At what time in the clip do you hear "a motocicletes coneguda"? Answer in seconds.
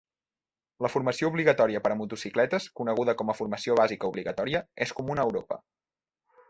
1.95-3.17